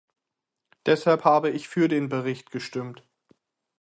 [0.87, 3.03] Deshalb habe ich für den Bericht gestimmt.